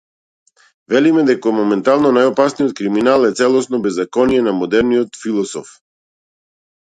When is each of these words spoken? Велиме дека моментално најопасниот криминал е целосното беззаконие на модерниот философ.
Велиме 0.91 1.23
дека 1.25 1.51
моментално 1.57 2.11
најопасниот 2.15 2.73
криминал 2.79 3.27
е 3.29 3.31
целосното 3.41 3.81
беззаконие 3.83 4.45
на 4.47 4.53
модерниот 4.61 5.19
философ. 5.25 5.73